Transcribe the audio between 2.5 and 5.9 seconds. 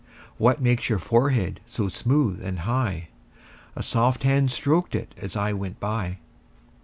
high? A soft hand stroked it as I went